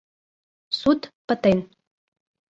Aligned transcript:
—Суд 0.79 0.99
пытен. 1.27 1.59